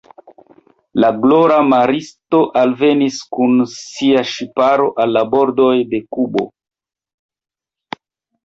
[1.03, 6.47] La glora maristo alvenis kun sia ŝiparo al la bordoj de Kubo.